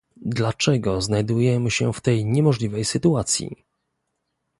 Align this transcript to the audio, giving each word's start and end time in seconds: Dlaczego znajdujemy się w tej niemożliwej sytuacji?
Dlaczego 0.25 1.01
znajdujemy 1.01 1.71
się 1.71 1.93
w 1.93 2.01
tej 2.01 2.25
niemożliwej 2.25 2.85
sytuacji? 2.85 3.65